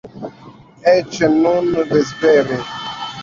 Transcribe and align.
Eĉ 0.91 1.19
nun, 1.33 1.69
vespere. 1.91 2.59